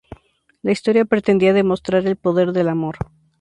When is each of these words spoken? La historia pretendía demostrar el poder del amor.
La 0.63 0.71
historia 0.71 1.05
pretendía 1.05 1.53
demostrar 1.53 2.07
el 2.07 2.15
poder 2.17 2.53
del 2.53 2.69
amor. 2.69 2.97